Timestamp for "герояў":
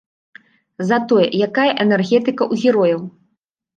2.67-3.01